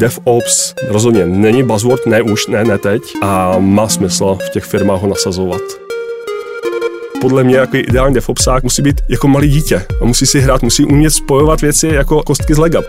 [0.00, 5.00] DevOps rozhodně není buzzword, ne už, ne, ne teď a má smysl v těch firmách
[5.00, 5.60] ho nasazovat
[7.20, 10.84] podle mě jako ideální DevOpsák musí být jako malý dítě a musí si hrát, musí
[10.84, 12.82] umět spojovat věci jako kostky z lega.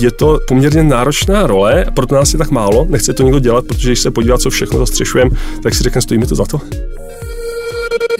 [0.00, 3.88] Je to poměrně náročná role, proto nás je tak málo, nechce to někdo dělat, protože
[3.88, 5.30] když se podívá, co všechno zastřešujeme,
[5.62, 6.60] tak si řekne, stojí mi to za to.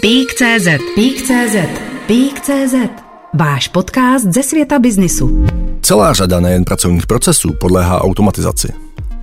[0.01, 1.57] Pík.cz Pík.cz
[2.07, 2.75] Pík.cz
[3.35, 5.47] Váš podcast ze světa biznisu.
[5.85, 8.69] Celá řada nejen pracovních procesů podléhá automatizaci.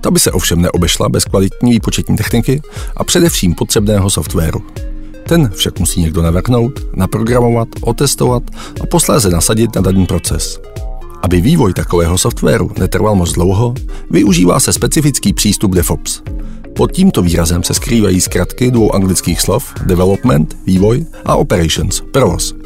[0.00, 2.62] Ta by se ovšem neobešla bez kvalitní výpočetní techniky
[2.96, 4.62] a především potřebného softwaru.
[5.28, 8.42] Ten však musí někdo navrhnout, naprogramovat, otestovat
[8.80, 10.60] a posléze nasadit na daný proces.
[11.22, 13.74] Aby vývoj takového softwaru netrval moc dlouho,
[14.10, 16.22] využívá se specifický přístup DevOps.
[16.76, 22.59] Pod tímto výrazem se skrývají zkratky dvou anglických slov Development, vývoj a Operations, provoz.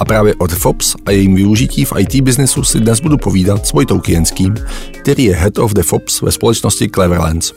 [0.00, 3.72] A právě o DevOps a jejím využití v IT biznesu si dnes budu povídat s
[3.72, 4.54] Vojtou Kienským,
[5.00, 7.52] který je Head of DevOps ve společnosti Cleverlands.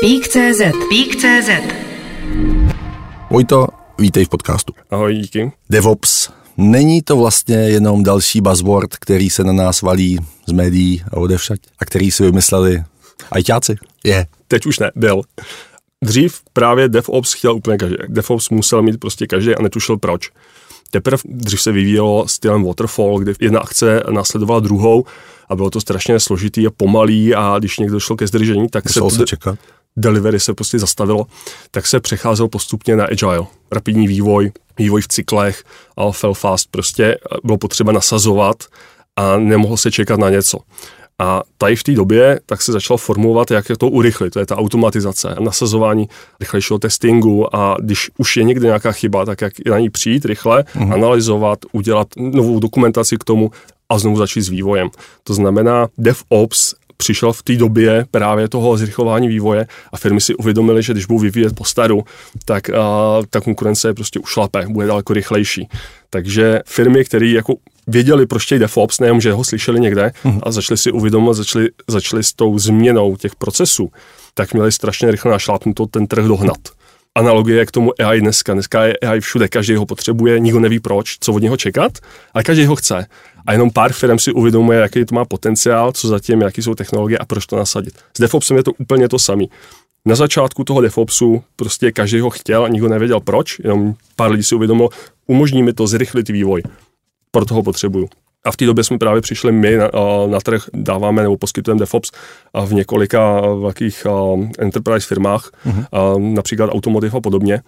[0.00, 1.50] Pík.cz Pík.cz
[3.30, 3.66] Vojto,
[3.98, 4.72] vítej v podcastu.
[4.90, 5.52] Ahoj, díky.
[5.70, 6.30] DevOps.
[6.56, 11.60] Není to vlastně jenom další buzzword, který se na nás valí z médií a odevšať
[11.78, 12.82] a který si vymysleli
[13.30, 13.76] ajťáci?
[14.04, 14.26] Je.
[14.48, 15.22] Teď už ne, byl.
[16.04, 17.96] Dřív právě DevOps chtěl úplně každý.
[18.08, 20.30] DevOps musel mít prostě každý a netušil proč.
[20.94, 25.04] Teprve dřív se vyvíjelo stylem waterfall, kdy jedna akce následovala druhou
[25.48, 29.10] a bylo to strašně složitý a pomalý a když někdo šel ke zdržení, tak Musel
[29.10, 29.58] se, se čekat.
[29.96, 31.26] delivery se prostě zastavilo,
[31.70, 33.46] tak se přecházel postupně na agile.
[33.72, 35.64] Rapidní vývoj, vývoj v cyklech,
[35.96, 38.56] ale fail fast, prostě bylo potřeba nasazovat
[39.16, 40.58] a nemohlo se čekat na něco.
[41.18, 44.32] A tady v té době tak se začalo formulovat, jak to urychlit.
[44.32, 46.08] To je ta automatizace, nasazování
[46.40, 50.62] rychlejšího testingu a když už je někde nějaká chyba, tak jak na ní přijít rychle,
[50.62, 50.92] uh-huh.
[50.92, 53.50] analyzovat, udělat novou dokumentaci k tomu
[53.88, 54.90] a znovu začít s vývojem.
[55.24, 60.82] To znamená, DevOps přišel v té době právě toho zrychlování vývoje a firmy si uvědomily,
[60.82, 62.04] že když budou vyvíjet po staru,
[62.44, 62.74] tak uh,
[63.30, 65.68] ta konkurence je prostě ušlape, bude daleko rychlejší.
[66.10, 67.54] Takže firmy, které jako
[67.86, 70.40] věděli, proč chtějí DevOps, nejenom, že ho slyšeli někde uh-huh.
[70.42, 73.90] a začali si uvědomovat, začali, začali s tou změnou těch procesů,
[74.34, 76.58] tak měli strašně rychle našlápnuto ten trh dohnat
[77.14, 78.52] analogie k tomu AI dneska.
[78.52, 81.98] Dneska je AI všude, každý ho potřebuje, nikdo neví proč, co od něho čekat,
[82.34, 83.06] ale každý ho chce.
[83.46, 87.18] A jenom pár firm si uvědomuje, jaký to má potenciál, co zatím, jaký jsou technologie
[87.18, 87.94] a proč to nasadit.
[88.16, 89.44] S DevOpsem je to úplně to samé.
[90.06, 94.42] Na začátku toho DevOpsu prostě každý ho chtěl a nikdo nevěděl proč, jenom pár lidí
[94.42, 94.88] si uvědomilo,
[95.26, 96.62] umožní mi to zrychlit vývoj.
[97.34, 98.08] Proto ho potřebuju.
[98.44, 99.90] A v té době jsme právě přišli my na,
[100.26, 102.10] na trh, dáváme nebo poskytujeme DevOps
[102.66, 104.06] v několika velkých
[104.58, 106.34] enterprise firmách, uh-huh.
[106.34, 107.60] například Automotive a podobně.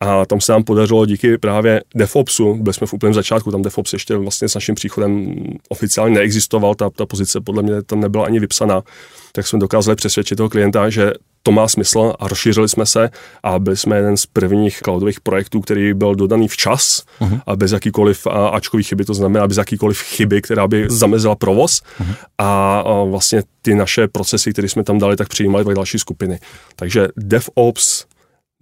[0.00, 3.92] A tam se nám podařilo díky právě DevOpsu, byli jsme v úplném začátku, tam DevOps
[3.92, 5.34] ještě vlastně s naším příchodem
[5.68, 8.82] oficiálně neexistoval, ta, ta pozice podle mě tam nebyla ani vypsaná,
[9.32, 11.12] tak jsme dokázali přesvědčit toho klienta, že
[11.42, 13.10] to má smysl a rozšířili jsme se
[13.42, 17.40] a byli jsme jeden z prvních cloudových projektů, který byl dodaný včas uh-huh.
[17.46, 22.14] a bez jakýkoliv ačkových chyby, to znamená bez jakýkoliv chyby, která by zamezila provoz uh-huh.
[22.38, 26.38] a, a vlastně ty naše procesy, které jsme tam dali, tak přijímali další skupiny.
[26.76, 28.04] Takže DevOps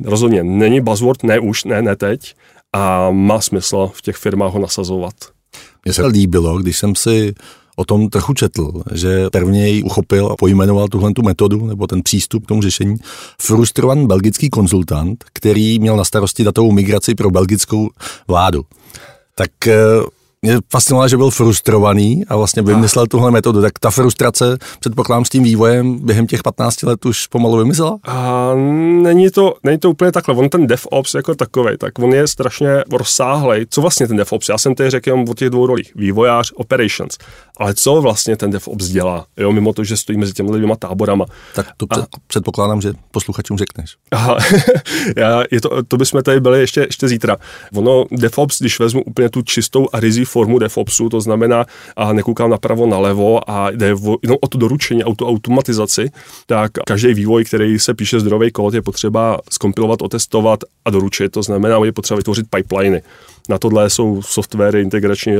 [0.04, 2.34] rozhodně není buzzword, ne už, ne, ne teď
[2.72, 5.14] a má smysl v těch firmách ho nasazovat.
[5.84, 7.34] Mně se líbilo, když jsem si
[7.80, 12.44] o tom trochu četl, že prvněji uchopil a pojmenoval tuhle tu metodu nebo ten přístup
[12.44, 12.96] k tomu řešení
[13.40, 17.90] frustrovaný belgický konzultant, který měl na starosti datovou migraci pro belgickou
[18.28, 18.64] vládu.
[19.34, 19.76] Tak eh,
[20.42, 23.62] mě fascinovalo, že byl frustrovaný a vlastně vymyslel tuhle metodu.
[23.62, 27.98] Tak ta frustrace, předpokládám, s tím vývojem během těch 15 let už pomalu vymyslela?
[28.04, 28.50] A
[29.02, 30.34] není to, není to úplně takhle.
[30.34, 33.66] On ten DevOps jako takový, tak on je strašně rozsáhlej.
[33.70, 34.48] Co vlastně ten DevOps?
[34.48, 35.92] Já jsem tady řekl o těch dvou rolích.
[35.94, 37.18] Vývojář, operations.
[37.56, 39.26] Ale co vlastně ten DevOps dělá?
[39.36, 41.24] Jo, mimo to, že stojí mezi těmi dvěma táborama.
[41.54, 43.96] Tak to a, předpokládám, že posluchačům řekneš.
[44.10, 44.38] Aha,
[45.16, 47.36] já, je to, to bychom tady byli ještě, ještě zítra.
[47.74, 51.64] Ono, DevOps, když vezmu úplně tu čistou a rizí formu DevOpsu, to znamená,
[51.96, 56.10] a nekoukám napravo, nalevo a jde o, jenom o to doručení, o tu automatizaci,
[56.46, 61.32] tak každý vývoj, který se píše zdrový kód, je potřeba skompilovat, otestovat a doručit.
[61.32, 63.02] To znamená, je potřeba vytvořit pipeliny.
[63.48, 65.34] Na tohle jsou softwary integrační,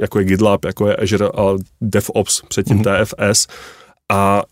[0.00, 3.04] jako je GitLab, jako je Azure a DevOps, předtím mm-hmm.
[3.04, 3.46] TFS.
[4.12, 4.42] A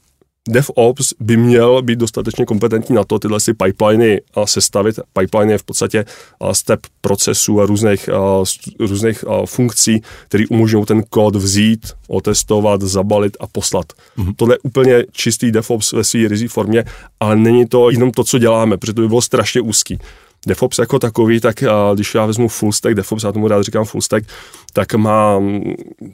[0.48, 5.00] DevOps by měl být dostatečně kompetentní na to tyhle si pipeliny sestavit.
[5.12, 6.04] Pipeline je v podstatě
[6.52, 8.10] step procesů a různých,
[8.78, 13.86] různých funkcí, které umožňují ten kód vzít, otestovat, zabalit a poslat.
[14.18, 14.34] Mm-hmm.
[14.36, 16.84] Tohle je úplně čistý DevOps ve své rizí formě,
[17.20, 19.98] ale není to jenom to, co děláme, protože to by bylo strašně úzký.
[20.46, 24.02] DevOps jako takový, tak když já vezmu full stack DevOps, já tomu rád říkám full
[24.02, 24.26] stack,
[24.72, 25.42] tak má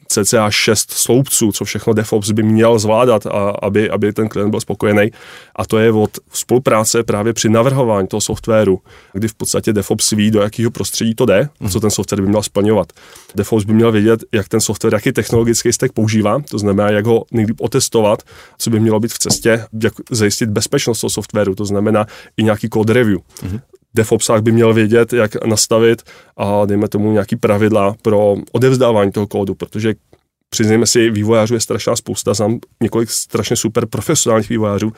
[0.08, 4.60] cca 6 sloupců, co všechno DevOps by měl zvládat, a aby, aby ten klient byl
[4.60, 5.10] spokojený.
[5.56, 8.80] A to je od spolupráce právě při navrhování toho softwaru,
[9.12, 12.42] kdy v podstatě DevOps ví, do jakého prostředí to jde, co ten software by měl
[12.42, 12.92] splňovat.
[13.34, 17.24] DevOps by měl vědět, jak ten software, jaký technologický stack používá, to znamená, jak ho
[17.32, 18.22] někdy otestovat,
[18.58, 22.68] co by mělo být v cestě, jak zajistit bezpečnost toho softwaru, to znamená i nějaký
[22.68, 23.18] code review.
[23.18, 23.60] Mm-hmm.
[23.94, 26.02] DevOpsák by měl vědět, jak nastavit
[26.36, 29.94] a dejme tomu nějaký pravidla pro odevzdávání toho kódu, protože
[30.50, 34.92] přiznejme si, vývojářů je strašná spousta, znám několik strašně super profesionálních vývojářů,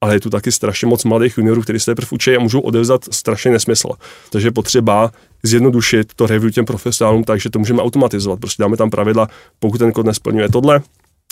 [0.00, 3.04] ale je tu taky strašně moc mladých juniorů, kteří se teprve učí a můžou odevzdat
[3.10, 3.88] strašně nesmysl.
[4.30, 5.10] Takže je potřeba
[5.42, 8.40] zjednodušit to review těm profesionálům takže to můžeme automatizovat.
[8.40, 9.28] Prostě dáme tam pravidla,
[9.58, 10.80] pokud ten kód nesplňuje tohle,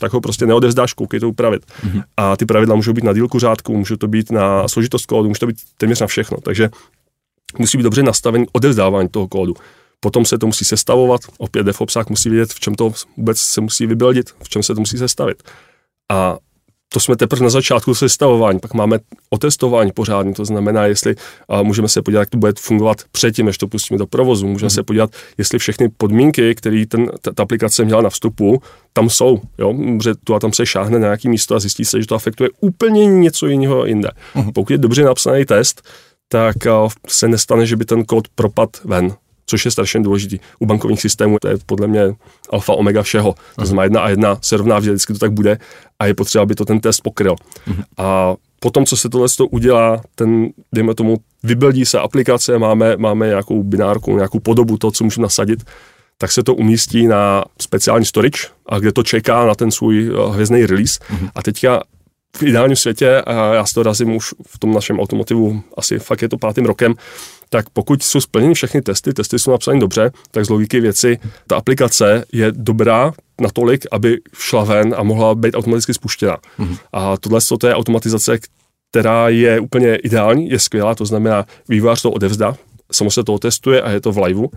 [0.00, 1.62] tak ho prostě neodevzdáš, koukej to upravit.
[1.66, 2.02] Mm-hmm.
[2.16, 5.40] A ty pravidla můžou být na dílku řádku, můžou to být na složitost kódu, může
[5.40, 6.38] to být téměř na všechno.
[6.40, 6.68] Takže
[7.58, 9.54] musí být dobře nastavený odevzdávání toho kódu.
[10.00, 13.86] Potom se to musí sestavovat, opět DevOpsák musí vědět, v čem to vůbec se musí
[13.86, 15.42] vybildit, v čem se to musí sestavit.
[16.12, 16.36] A
[16.94, 18.98] to jsme teprve na začátku sestavování, pak máme
[19.30, 21.14] otestování pořádně, to znamená, jestli
[21.48, 24.66] a můžeme se podívat, jak to bude fungovat předtím, než to pustíme do provozu, můžeme
[24.66, 24.70] mm.
[24.70, 28.62] se podívat, jestli všechny podmínky, které ten, ta aplikace měla na vstupu,
[28.92, 32.00] tam jsou, jo, že tu a tam se šáhne na nějaký místo a zjistí se,
[32.00, 34.10] že to afektuje úplně něco jiného jinde.
[34.34, 34.52] Mm.
[34.52, 35.82] Pokud je dobře napsaný test,
[36.28, 36.56] tak
[37.06, 39.16] se nestane, že by ten kód propad ven
[39.46, 40.38] což je strašně důležitý.
[40.58, 42.14] U bankovních systémů to je podle mě
[42.50, 43.34] alfa omega všeho.
[43.58, 45.58] To znamená jedna a jedna se rovná, vždycky to tak bude
[45.98, 47.34] a je potřeba, aby to ten test pokryl.
[47.34, 47.84] Uh-huh.
[47.96, 53.26] A potom, co se tohle to udělá, ten, dejme tomu, vybildí se aplikace, máme, máme
[53.26, 55.64] nějakou binárku, nějakou podobu toho, co můžeme nasadit,
[56.18, 60.32] tak se to umístí na speciální storage, a kde to čeká na ten svůj eh,
[60.32, 61.00] hvězdný release.
[61.00, 61.30] Uh-huh.
[61.34, 61.82] A teďka
[62.36, 66.22] v ideálním světě, a já si to razím už v tom našem automotivu, asi fakt
[66.22, 66.94] je to pátým rokem,
[67.48, 71.56] tak pokud jsou splněny všechny testy, testy jsou napsány dobře, tak z logiky věci ta
[71.56, 76.36] aplikace je dobrá natolik, aby šla ven a mohla být automaticky spuštěna.
[76.58, 76.78] Mm-hmm.
[76.92, 78.38] A tohle to je automatizace,
[78.90, 82.56] která je úplně ideální, je skvělá, to znamená, vývojář to odevzdá,
[82.92, 84.50] samo se to testuje a je to v liveu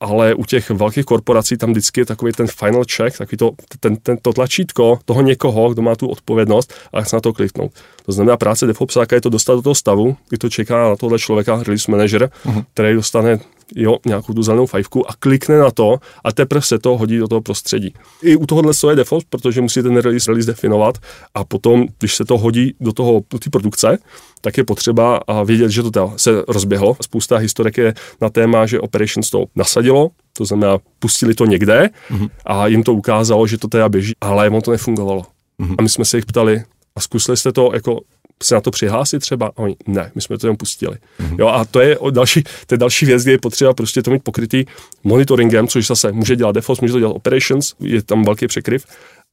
[0.00, 3.50] ale u těch velkých korporací tam vždycky je takový ten final check, takový to,
[3.80, 7.72] ten, ten, to tlačítko toho někoho, kdo má tu odpovědnost a chce na to kliknout.
[8.06, 11.18] To znamená, práce DevOpsáka je to dostat do toho stavu, kdy to čeká na tohle
[11.18, 12.64] člověka, release manager, uh-huh.
[12.74, 13.38] který dostane
[13.76, 17.28] jo, nějakou tu zelenou fajfku a klikne na to a teprve se to hodí do
[17.28, 17.94] toho prostředí.
[18.22, 20.98] I u tohohle je default, protože musí ten release, release definovat
[21.34, 23.98] a potom, když se to hodí do toho, do té produkce,
[24.40, 26.96] tak je potřeba vědět, že to se rozběhlo.
[27.00, 32.28] Spousta historek je na téma, že Operations to nasadilo, to znamená, pustili to někde mm-hmm.
[32.46, 35.22] a jim to ukázalo, že to teda běží, ale on to nefungovalo.
[35.60, 35.74] Mm-hmm.
[35.78, 36.62] A my jsme se jich ptali,
[36.96, 38.00] a zkusili jste to jako
[38.42, 39.46] se na to přihlásit třeba?
[39.46, 40.96] A oni, ne, my jsme to jenom pustili.
[41.20, 41.36] Mm-hmm.
[41.38, 44.24] Jo, a to je další, to je další věc, kde je potřeba prostě to mít
[44.24, 44.64] pokrytý
[45.04, 48.84] monitoringem, což zase může dělat DevOps, může to dělat Operations, je tam velký překryv,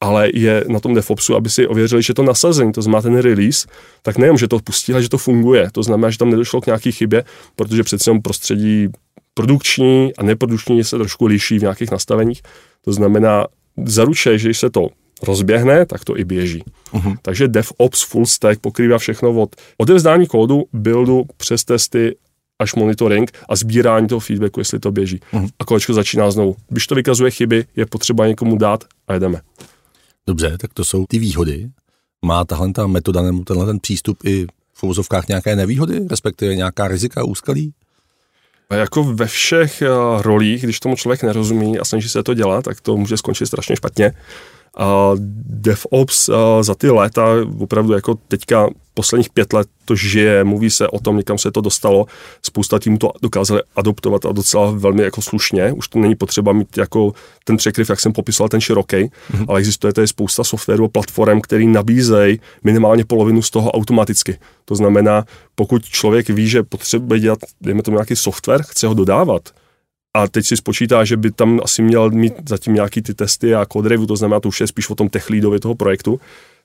[0.01, 3.67] ale je na tom DevOpsu, aby si ověřili, že to nasazení, to znamená ten release,
[4.01, 5.69] tak nejenom, že to pustí, ale že to funguje.
[5.71, 7.23] To znamená, že tam nedošlo k nějaký chybě,
[7.55, 8.87] protože přece jenom prostředí
[9.33, 12.41] produkční a neprodukční se trošku liší v nějakých nastaveních.
[12.85, 13.47] To znamená,
[13.85, 14.89] zaručuje, že když se to
[15.23, 16.63] rozběhne, tak to i běží.
[16.93, 17.17] Uh-huh.
[17.21, 22.15] Takže DevOps full stack pokrývá všechno od odevzdání kódu, buildu přes testy
[22.59, 25.19] až monitoring a sbírání toho feedbacku, jestli to běží.
[25.33, 25.49] Uh-huh.
[25.59, 26.55] A kolečko začíná znovu.
[26.69, 29.41] Když to vykazuje chyby, je potřeba někomu dát a jedeme.
[30.27, 31.69] Dobře, tak to jsou ty výhody.
[32.25, 36.87] Má tahle ta metoda nebo tenhle ten přístup i v uvozovkách nějaké nevýhody, respektive nějaká
[36.87, 37.73] rizika úskalí?
[38.69, 42.65] A jako ve všech uh, rolích, když tomu člověk nerozumí a snaží se to dělat,
[42.65, 44.13] tak to může skončit strašně špatně.
[44.77, 45.11] A
[45.45, 46.29] DevOps
[46.61, 47.25] za ty léta,
[47.59, 51.61] opravdu jako teďka posledních pět let to žije, mluví se o tom, někam se to
[51.61, 52.05] dostalo,
[52.45, 56.77] spousta týmů to dokázali adoptovat a docela velmi jako slušně, už to není potřeba mít
[56.77, 57.11] jako
[57.43, 59.45] ten překryv, jak jsem popisoval, ten široký, mm-hmm.
[59.47, 64.37] ale existuje tady spousta softwaru a platform, který nabízejí minimálně polovinu z toho automaticky.
[64.65, 69.49] To znamená, pokud člověk ví, že potřebuje dělat, dejme tomu nějaký software, chce ho dodávat,
[70.13, 73.65] a teď si spočítá, že by tam asi měl mít zatím nějaký ty testy a
[73.65, 76.19] code review, to znamená, to už je spíš o tom tech leadovi toho projektu,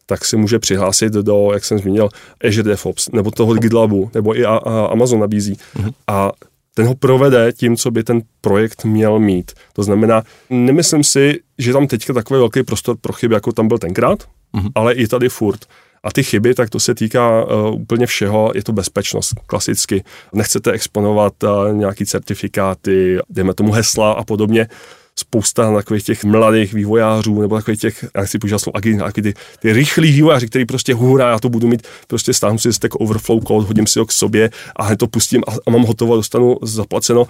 [0.06, 2.08] tak si může přihlásit do, jak jsem zmínil,
[2.48, 5.54] Azure DevOps, nebo toho GitLabu, nebo i a, a Amazon nabízí.
[5.54, 5.92] Mm-hmm.
[6.06, 6.32] A
[6.74, 9.52] ten ho provede tím, co by ten projekt měl mít.
[9.72, 13.78] To znamená, nemyslím si, že tam teďka takový velký prostor pro chyby, jako tam byl
[13.78, 14.22] tenkrát,
[14.54, 14.70] mm-hmm.
[14.74, 15.66] ale i tady furt.
[16.04, 20.04] A ty chyby, tak to se týká uh, úplně všeho, je to bezpečnost, klasicky.
[20.32, 24.68] Nechcete exponovat uh, nějaký certifikáty, dejme tomu hesla a podobně.
[25.16, 29.72] spousta takových těch mladých vývojářů, nebo takových těch, já chci používat slovo agilní, ty, ty
[29.72, 33.66] rychlí vývojáři, který prostě hurá, já to budu mít, prostě stáhnu si Stack Overflow code,
[33.66, 37.24] hodím si ho k sobě a hned to pustím a, a mám hotovo, dostanu zaplaceno.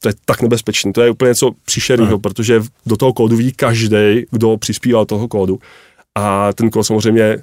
[0.00, 4.26] To je tak nebezpečné, to je úplně něco příšerného, protože do toho kódu ví každý,
[4.30, 5.58] kdo přispíval toho kódu.
[6.14, 7.36] A ten kód samozřejmě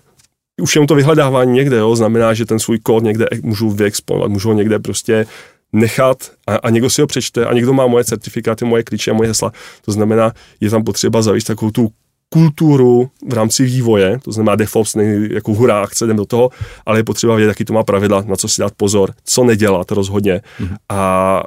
[0.62, 4.48] už jenom to vyhledávání někde, jo, znamená, že ten svůj kód někde můžu vyexponovat, můžu
[4.50, 5.26] ho někde prostě
[5.74, 9.14] nechat a, a někdo si ho přečte a někdo má moje certifikáty, moje klíče a
[9.14, 9.52] moje hesla.
[9.86, 10.32] To znamená,
[10.62, 11.92] je tam potřeba zavést takovou tu
[12.30, 16.50] kulturu v rámci vývoje, to znamená DevOps není jako hurá, chce jdem do toho,
[16.86, 19.92] ale je potřeba vědět, jaký to má pravidla, na co si dát pozor, co nedělat
[19.92, 20.76] rozhodně mm-hmm.
[20.90, 21.44] a,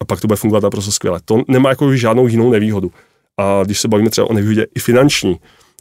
[0.00, 1.20] a pak to bude fungovat naprosto skvěle.
[1.24, 2.92] To nemá jako žádnou jinou nevýhodu.
[3.40, 5.36] A když se bavíme třeba o nevýhodě i finanční,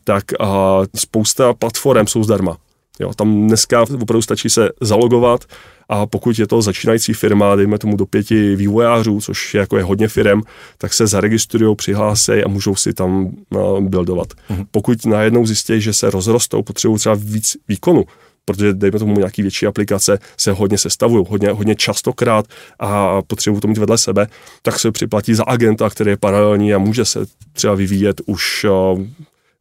[0.08, 2.58] tak a spousta platform jsou zdarma.
[3.00, 5.46] Jo, tam dneska opravdu stačí se zalogovat
[5.90, 9.84] a pokud je to začínající firma, dejme tomu do pěti vývojářů, což je jako je
[9.84, 10.42] hodně firm,
[10.78, 14.28] tak se zaregistrují, přihlásí a můžou si tam uh, buildovat.
[14.28, 14.66] Mm-hmm.
[14.72, 18.04] Pokud najednou zjistí, že se rozrostou, potřebují třeba víc výkonu,
[18.46, 22.46] protože dejme tomu nějaký větší aplikace se hodně sestavují, hodně, hodně častokrát
[22.80, 24.28] a potřebují to mít vedle sebe,
[24.62, 27.20] tak se připlatí za agenta, který je paralelní a může se
[27.54, 29.04] třeba vyvíjet už uh,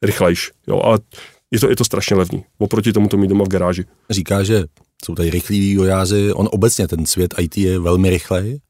[0.02, 0.52] rychlejš.
[0.66, 0.98] Jo, ale
[1.50, 2.44] je to, je to strašně levný.
[2.58, 3.84] Oproti tomu to mít doma v garáži.
[4.10, 4.64] Říká, že
[5.04, 8.60] jsou tady rychlí vývojáři, on obecně ten svět IT je velmi rychlej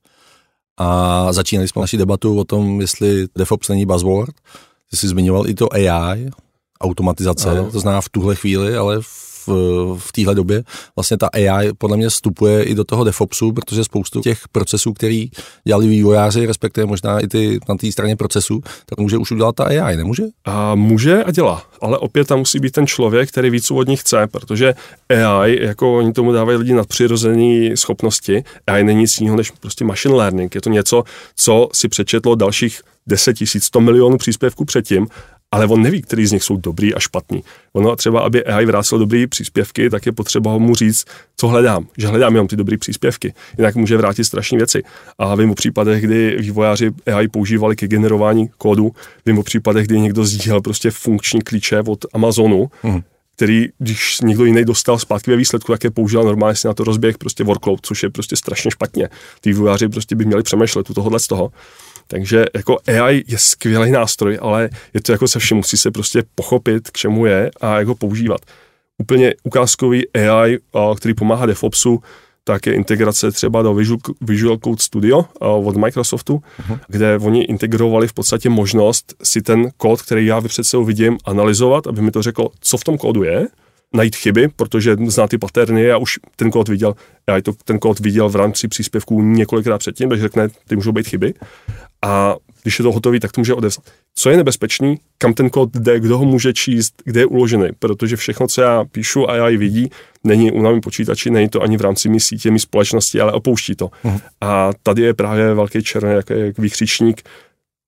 [0.76, 4.34] a začínali jsme naši debatu o tom, jestli DevOps není buzzword.
[4.90, 6.30] Ty jsi zmiňoval i to AI,
[6.80, 7.70] automatizace, ano.
[7.70, 10.62] to znamená v tuhle chvíli, ale v v, téhle době
[10.96, 15.30] vlastně ta AI podle mě vstupuje i do toho DevOpsu, protože spoustu těch procesů, který
[15.64, 19.64] dělali vývojáři, respektive možná i ty na té straně procesů, tak může už udělat ta
[19.64, 20.22] AI, nemůže?
[20.44, 24.00] A může a dělá, ale opět tam musí být ten člověk, který víc od nich
[24.00, 24.74] chce, protože
[25.08, 30.14] AI, jako oni tomu dávají lidi nadpřirozené schopnosti, AI není nic jiného než prostě machine
[30.14, 30.54] learning.
[30.54, 31.04] Je to něco,
[31.36, 35.06] co si přečetlo dalších 10 tisíc, 100 milionů příspěvků předtím
[35.52, 37.42] ale on neví, který z nich jsou dobrý a špatný.
[37.72, 41.04] Ono třeba, aby AI vrátil dobrý příspěvky, tak je potřeba mu říct,
[41.36, 43.34] co hledám, že hledám jenom ty dobré příspěvky.
[43.58, 44.82] Jinak může vrátit strašné věci.
[45.18, 48.92] A vím o případech, kdy vývojáři AI používali ke generování kódu,
[49.26, 53.02] vím o případech, kdy někdo sdílel prostě funkční klíče od Amazonu, hmm
[53.36, 56.84] který, když někdo jiný dostal zpátky ve výsledku, tak je použil normálně si na to
[56.84, 59.08] rozběh prostě workload, což je prostě strašně špatně.
[59.40, 61.52] Ty vývojáři prostě by měli přemýšlet u tohohle z toho.
[62.06, 66.22] Takže jako AI je skvělý nástroj, ale je to jako se vším, musí se prostě
[66.34, 68.40] pochopit, k čemu je a jak ho používat.
[68.98, 70.58] Úplně ukázkový AI,
[70.96, 72.02] který pomáhá DevOpsu,
[72.44, 76.78] tak je integrace třeba do Visual, Visual Code Studio od Microsoftu, uh-huh.
[76.88, 81.86] kde oni integrovali v podstatě možnost si ten kód, který já před sebou vidím, analyzovat,
[81.86, 83.46] aby mi to řeklo, co v tom kódu je,
[83.96, 86.94] najít chyby, protože zná ty paterny a už ten kód viděl,
[87.28, 91.08] já to, ten kód viděl v rámci příspěvků několikrát předtím, takže řekne, ty můžou být
[91.08, 91.34] chyby.
[92.02, 93.84] A když je to hotový, tak to může odevzat.
[94.14, 98.16] Co je nebezpečný, kam ten kód jde, kdo ho může číst, kde je uložený, protože
[98.16, 99.90] všechno, co já píšu a já ji vidí,
[100.24, 103.74] není u mém počítači, není to ani v rámci mý sítě, mý společnosti, ale opouští
[103.74, 103.86] to.
[103.86, 104.20] Uh-huh.
[104.40, 107.22] A tady je právě velký černý jak, jak výkřičník,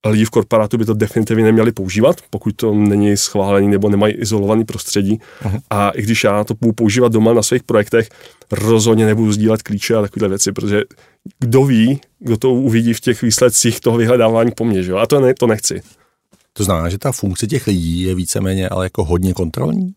[0.06, 4.64] lidi v korporátu by to definitivně neměli používat, pokud to není schválený nebo nemají izolovaný
[4.64, 5.20] prostředí.
[5.42, 5.60] Uh-huh.
[5.70, 8.08] A i když já to budu používat doma na svých projektech,
[8.52, 10.82] rozhodně nebudu sdílet klíče a takovéhle věci, protože
[11.38, 14.92] kdo ví, kdo to uvidí v těch výsledcích toho vyhledávání po mně, že?
[14.92, 15.82] a to, ne, to nechci.
[16.52, 19.92] To znamená, že ta funkce těch lidí je víceméně ale jako hodně kontrolní?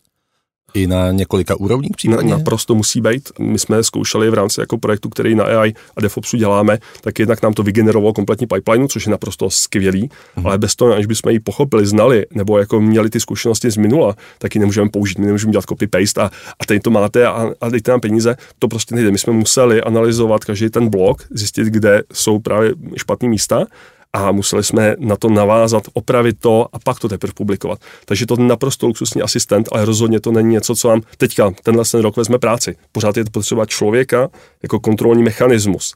[0.73, 2.31] I na několika úrovních případně?
[2.31, 3.29] Na, naprosto musí být.
[3.39, 7.41] My jsme zkoušeli v rámci jako projektu, který na AI a DevOpsu děláme, tak jednak
[7.41, 10.47] nám to vygenerovalo kompletní pipeline, což je naprosto skvělý, mm.
[10.47, 14.15] ale bez toho, aniž bychom ji pochopili, znali, nebo jako měli ty zkušenosti z minula,
[14.37, 17.69] tak ji nemůžeme použít, my nemůžeme dělat copy-paste a, a teď to máte a, a
[17.69, 18.35] dejte nám peníze.
[18.59, 19.11] To prostě nejde.
[19.11, 23.65] My jsme museli analyzovat každý ten blok, zjistit, kde jsou právě špatné místa
[24.13, 27.79] a museli jsme na to navázat, opravit to a pak to teprve publikovat.
[28.05, 31.83] Takže to je naprosto luxusní asistent, ale rozhodně to není něco, co vám teďka tenhle
[31.91, 32.75] ten rok vezme práci.
[32.91, 34.29] Pořád je to potřeba člověka
[34.63, 35.93] jako kontrolní mechanismus.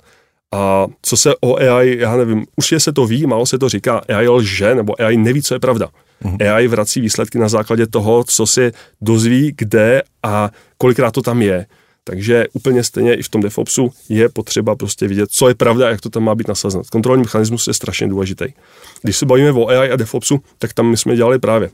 [0.54, 3.70] A co se o AI, já nevím, už je se to ví, málo se to
[3.70, 5.90] říká, AI lže, nebo AI neví, co je pravda.
[6.24, 6.54] Mm-hmm.
[6.54, 11.66] AI vrací výsledky na základě toho, co si dozví, kde a kolikrát to tam je.
[12.08, 15.90] Takže úplně stejně i v tom DevOpsu je potřeba prostě vidět, co je pravda a
[15.90, 16.84] jak to tam má být nasazeno.
[16.92, 18.46] Kontrolní mechanismus je strašně důležitý.
[19.02, 21.70] Když se bavíme o AI a DevOpsu, tak tam my jsme dělali právě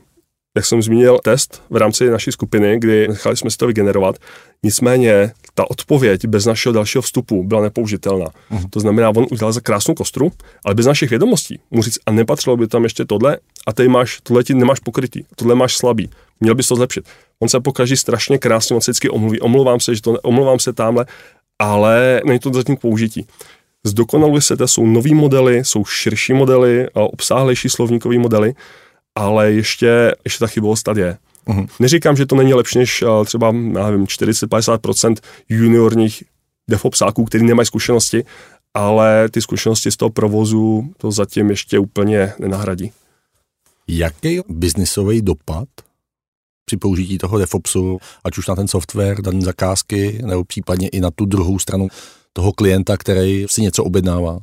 [0.56, 4.16] jak jsem zmínil, test v rámci naší skupiny, kdy nechali jsme si to vygenerovat.
[4.62, 8.26] Nicméně ta odpověď bez našeho dalšího vstupu byla nepoužitelná.
[8.26, 8.66] Uh-huh.
[8.70, 10.32] To znamená, on udělal za krásnou kostru,
[10.64, 11.60] ale bez našich vědomostí.
[11.70, 15.22] Mu říct, a nepatřilo by tam ještě tohle, a ty máš, tohle ti nemáš pokrytý,
[15.36, 16.10] tohle máš slabý,
[16.40, 17.04] měl bys to zlepšit.
[17.42, 20.72] On se pokaží strašně krásně, on se vždycky omluví, omlouvám se, že to, omlouvám se
[20.72, 21.06] tamhle,
[21.58, 23.26] ale není to zatím k použití.
[23.86, 28.54] zdokonaluje se, to jsou nový modely, jsou širší modely, obsáhlejší slovníkový modely,
[29.14, 31.16] ale ještě, ještě ta chybovost tady je.
[31.46, 31.68] Uh-huh.
[31.80, 35.16] Neříkám, že to není lepší než třeba, já nevím, 40-50%
[35.48, 36.24] juniorních
[36.70, 38.24] DevOpsáků, kteří nemají zkušenosti,
[38.74, 42.92] ale ty zkušenosti z toho provozu to zatím ještě úplně nenahradí.
[43.88, 45.68] Jaký biznisový dopad
[46.72, 51.10] při použití toho DevOpsu, ať už na ten software, dané zakázky, nebo případně i na
[51.10, 51.88] tu druhou stranu
[52.32, 54.38] toho klienta, který si něco objednává?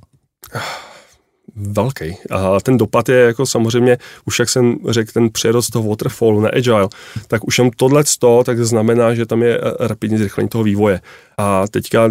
[1.55, 2.15] velký.
[2.29, 6.50] A ten dopad je jako samozřejmě, už jak jsem řekl, ten přerost toho waterfallu na
[6.50, 6.89] agile,
[7.27, 8.03] tak už jen tohle
[8.43, 11.01] tak znamená, že tam je rapidní zrychlení toho vývoje.
[11.38, 12.09] A teďka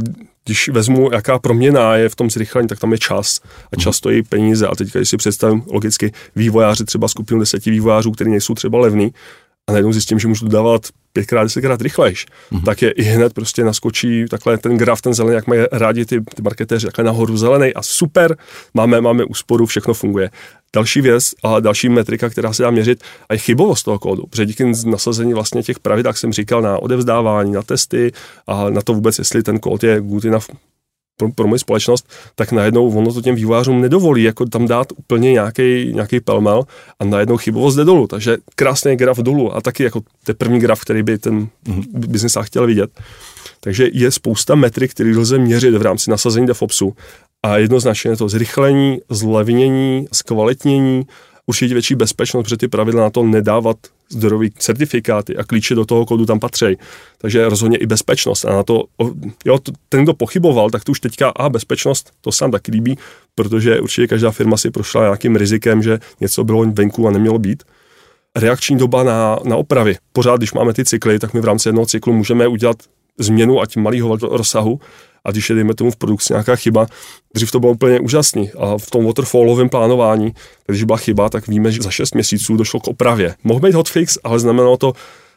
[0.48, 3.40] když vezmu, jaká proměna je v tom zrychlení, tak tam je čas.
[3.72, 4.66] A čas stojí peníze.
[4.66, 9.12] A teďka, když si představím logicky vývojáři, třeba skupinu deseti vývojářů, kteří nejsou třeba levní,
[9.68, 12.64] a najednou zjistím, že můžu dodávat pětkrát, desetkrát rychlejš, mm-hmm.
[12.64, 16.20] tak je i hned prostě naskočí takhle ten graf, ten zelený, jak mají rádi ty,
[16.20, 18.37] ty marketéři, takhle nahoru zelený a super,
[18.75, 20.30] máme, máme úsporu, všechno funguje.
[20.75, 24.26] Další věc a další metrika, která se dá měřit, a je chybovost toho kódu.
[24.30, 28.12] Protože díky nasazení vlastně těch pravidel, jak jsem říkal, na odevzdávání, na testy
[28.46, 30.44] a na to vůbec, jestli ten kód je good enough
[31.18, 35.32] pro, pro moji společnost, tak najednou ono to těm vývojářům nedovolí jako tam dát úplně
[35.32, 36.64] nějaký, nějaký pelmel
[37.00, 38.06] a najednou chybovost jde dolů.
[38.06, 41.48] Takže krásný graf dolů a taky jako ten první graf, který by ten
[41.92, 42.90] biznis chtěl vidět.
[43.60, 46.94] Takže je spousta metrik, které lze měřit v rámci nasazení DevOpsu
[47.42, 51.06] a jednoznačně je to zrychlení, zlevnění, zkvalitnění,
[51.49, 53.76] určitě větší bezpečnost, protože ty pravidla na to nedávat
[54.11, 56.76] zdrojové certifikáty a klíče do toho kódu tam patří.
[57.19, 58.45] Takže rozhodně i bezpečnost.
[58.45, 58.85] A na to,
[59.45, 62.99] jo, ten, kdo pochyboval, tak to už teďka, a bezpečnost, to se nám taky líbí,
[63.35, 67.62] protože určitě každá firma si prošla nějakým rizikem, že něco bylo venku a nemělo být.
[68.37, 69.97] Reakční doba na, na opravy.
[70.12, 72.76] Pořád, když máme ty cykly, tak my v rámci jednoho cyklu můžeme udělat
[73.19, 74.81] změnu, ať malého rozsahu,
[75.25, 76.87] a když je, dejme tomu, v produkci nějaká chyba,
[77.34, 78.50] dřív to bylo úplně úžasný.
[78.58, 80.32] A v tom waterfallovém plánování,
[80.66, 83.34] když byla chyba, tak víme, že za 6 měsíců došlo k opravě.
[83.44, 84.92] Mohl být hotfix, ale znamenalo to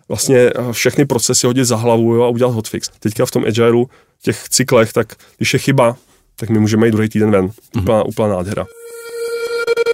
[0.07, 2.89] vlastně eh, všechny procesy hodit za hlavu jo, a udělat hotfix.
[2.99, 3.85] Teďka v tom agileu,
[4.19, 5.95] v těch cyklech, tak když je chyba,
[6.35, 7.47] tak my můžeme jít druhý týden ven.
[7.47, 7.81] Mm-hmm.
[7.81, 8.65] Úplná, úplná nádhera.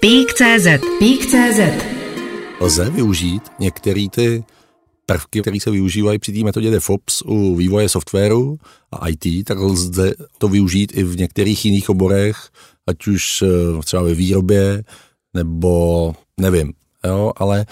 [0.00, 0.66] Pík.cz
[0.98, 1.60] Pík.cz
[2.60, 4.44] Lze využít některé ty
[5.12, 8.58] prvky, které se využívají při té metodě DevOps u vývoje softwaru
[8.92, 12.36] a IT, tak lze to využít i v některých jiných oborech,
[12.86, 14.84] ať už eh, třeba ve výrobě,
[15.34, 16.72] nebo nevím,
[17.04, 17.66] jo, ale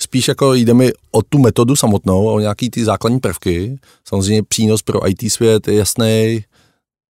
[0.00, 3.78] spíš jako jde mi o tu metodu samotnou, o nějaký ty základní prvky.
[4.04, 6.44] Samozřejmě přínos pro IT svět je jasný,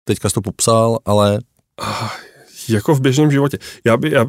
[0.05, 1.39] teďka jsi to popsal, ale...
[1.81, 2.11] Ah,
[2.69, 3.59] jako v běžném životě.
[3.85, 4.27] Já by, já,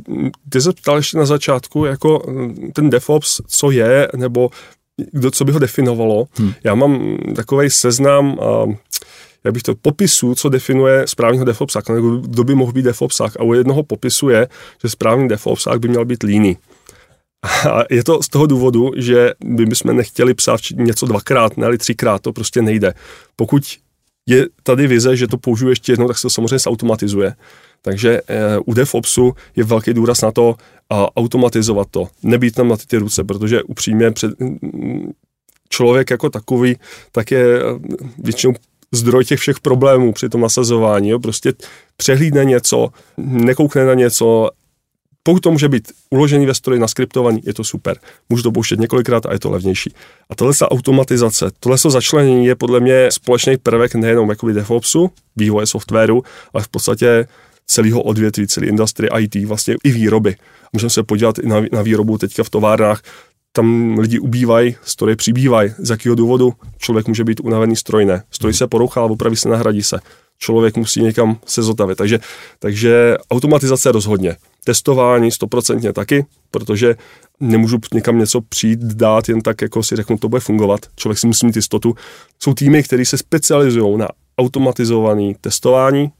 [0.49, 4.49] ty se ptal ještě na začátku, jako mm, ten DevOps, co je, nebo
[5.11, 6.27] kdo, co by ho definovalo.
[6.33, 6.53] Hmm.
[6.63, 8.75] Já mám takový seznam, uh,
[9.43, 13.39] jak bych to popisu, co definuje správního DevOpsák, nebo kdo by mohl být DevOpsák.
[13.39, 14.47] A u jednoho popisu je,
[14.83, 16.57] že správný DevOpsák by měl být líný.
[17.71, 22.21] A je to z toho důvodu, že by bychom nechtěli psát něco dvakrát, ne třikrát,
[22.21, 22.93] to prostě nejde.
[23.35, 23.63] Pokud
[24.29, 27.33] je tady vize, že to použiju ještě jednou, tak se to samozřejmě zautomatizuje.
[27.85, 30.55] Takže eh, u DevOpsu je velký důraz na to
[30.89, 34.31] a automatizovat to, nebýt tam na ty, ty ruce, protože upřímně před,
[35.69, 36.77] člověk jako takový,
[37.11, 37.63] tak je eh,
[38.17, 38.53] většinou
[38.91, 41.09] zdroj těch všech problémů při tom nasazování.
[41.09, 41.19] Jo?
[41.19, 41.53] Prostě
[41.97, 44.49] přehlídne něco, nekoukne na něco,
[45.23, 47.97] pokud to může být uložený ve stroji, naskriptovaný, je to super.
[48.29, 49.93] Můžu to pouštět několikrát a je to levnější.
[50.29, 55.65] A tohle ta automatizace, tohle začlenění je podle mě společný prvek nejenom jakoby DevOpsu, vývoje
[55.65, 57.27] softwaru, ale v podstatě
[57.67, 60.35] celého odvětví, celé industrie IT, vlastně i výroby.
[60.73, 63.01] Můžeme se podívat i na, na výrobu teďka v továrnách,
[63.55, 65.73] tam lidi ubývají, stroje přibývají.
[65.77, 66.53] Z jakého důvodu?
[66.77, 68.23] Člověk může být unavený stroj, ne.
[68.31, 69.99] Stroj se porouchá, opraví se, nahradí se.
[70.37, 71.97] Člověk musí někam se zotavit.
[71.97, 72.19] Takže,
[72.59, 74.35] takže automatizace rozhodně.
[74.63, 76.95] Testování stoprocentně taky, protože
[77.39, 80.79] nemůžu někam něco přijít, dát jen tak, jako si řeknu, to bude fungovat.
[80.95, 81.95] Člověk si musí mít jistotu.
[82.43, 86.11] Jsou týmy, které se specializují na automatizované testování,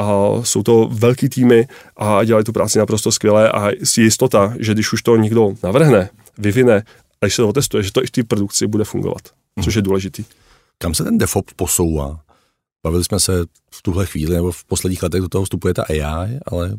[0.00, 4.74] a jsou to velký týmy a dělají tu práci naprosto skvěle a je jistota, že
[4.74, 6.82] když už to někdo navrhne, vyvine
[7.20, 9.22] a když se to otestuje, že to i v té produkci bude fungovat,
[9.56, 9.64] hmm.
[9.64, 10.24] což je důležitý.
[10.78, 12.20] Kam se ten DevOps posouvá?
[12.86, 16.38] Bavili jsme se v tuhle chvíli, nebo v posledních letech do toho vstupuje ta AI,
[16.46, 16.76] ale...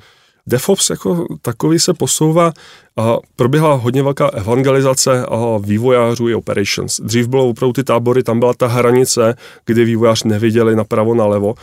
[0.47, 2.53] DevOps jako takový se posouvá
[2.97, 6.99] a proběhla hodně velká evangelizace a vývojářů i operations.
[6.99, 11.53] Dřív bylo opravdu ty tábory, tam byla ta hranice, kdy vývojář neviděli napravo, nalevo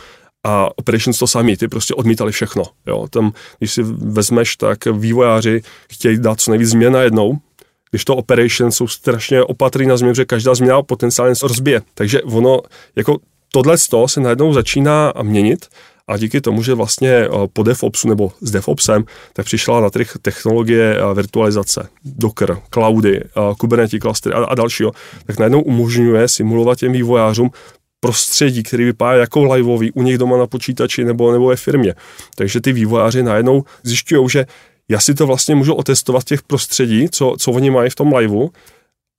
[0.43, 2.63] a operations to sami, ty prostě odmítali všechno.
[2.87, 3.07] Jo.
[3.09, 5.61] Tam, když si vezmeš, tak vývojáři
[5.93, 7.37] chtějí dát co nejvíc změn najednou,
[7.91, 11.81] když to operations jsou strašně opatrný na změnu, že každá změna potenciálně rozbije.
[11.93, 12.61] Takže ono,
[12.95, 13.17] jako
[13.51, 15.65] tohle se najednou začíná měnit
[16.07, 20.17] A díky tomu, že vlastně eh, po DevOpsu nebo s DevOpsem, tak přišla na trh
[20.21, 23.21] technologie eh, virtualizace, Docker, cloudy,
[23.59, 24.91] Kubernetes clustery a, a dalšího,
[25.25, 27.51] tak najednou umožňuje simulovat těm vývojářům
[27.99, 31.95] prostředí, který vypadá jako liveový u nich doma na počítači nebo, nebo ve firmě.
[32.35, 34.45] Takže ty vývojáři najednou zjišťují, že
[34.89, 38.49] já si to vlastně můžu otestovat těch prostředí, co, co oni mají v tom liveu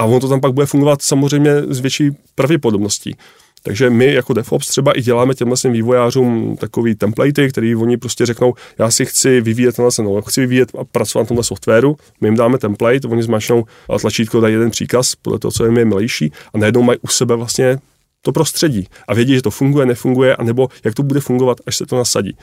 [0.01, 3.17] a ono to tam pak bude fungovat samozřejmě s větší pravděpodobností.
[3.63, 8.27] Takže my jako DevOps třeba i děláme těm vlastně vývojářům takový templatey, který oni prostě
[8.27, 12.29] řeknou, já si chci vyvíjet tenhle no, chci vyvíjet a pracovat na tomhle softwaru, my
[12.29, 13.65] jim dáme template, oni zmačnou
[14.01, 17.37] tlačítko, dají jeden příkaz podle toho, co jim je milejší a najednou mají u sebe
[17.37, 17.79] vlastně
[18.23, 21.87] to prostředí a vědí, že to funguje, nefunguje, anebo jak to bude fungovat, až se
[21.87, 22.37] to nasadí.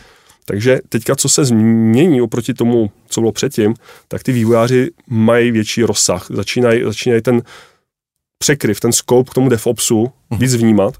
[0.46, 3.74] Takže teďka, co se změní oproti tomu, co bylo předtím,
[4.08, 6.26] tak ty vývojáři mají větší rozsah.
[6.30, 7.42] Začínají, začínají ten
[8.38, 10.40] překryv, ten scope k tomu DevOpsu mhm.
[10.40, 10.94] víc vnímat.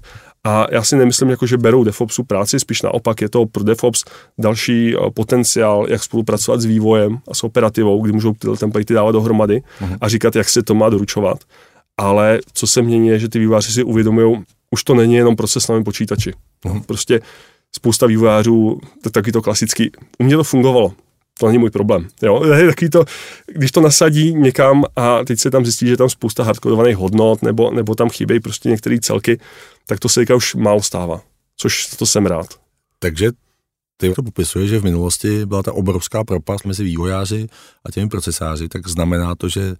[0.44, 4.04] A já si nemyslím, jako, že berou DevOpsu práci, spíš naopak je to pro DevOps
[4.38, 9.12] další eh, potenciál, jak spolupracovat s vývojem a s operativou, kdy můžou tyhle templatey dávat
[9.12, 9.98] dohromady uh-huh.
[10.00, 11.38] a říkat, jak se to má doručovat.
[11.96, 15.68] Ale co se mění, je, že ty vývojáři si uvědomují, už to není jenom proces
[15.68, 16.32] na počítači.
[16.64, 16.82] Uh-huh.
[16.82, 17.20] Prostě
[17.76, 20.92] spousta vývojářů, to taky to klasický, u mě to fungovalo,
[21.38, 22.08] to není můj problém.
[22.22, 22.44] Jo?
[22.54, 23.04] Je takový to,
[23.46, 27.70] když to nasadí někam a teď se tam zjistí, že tam spousta hardkodovaných hodnot nebo,
[27.70, 29.40] nebo tam chybějí prostě některé celky,
[29.86, 31.20] tak to se už málo stává,
[31.56, 32.46] což to jsem rád.
[32.98, 33.30] Takže
[33.96, 37.46] ty to popisuje, že v minulosti byla ta obrovská propast mezi vývojáři
[37.84, 39.74] a těmi procesáři, tak znamená to, že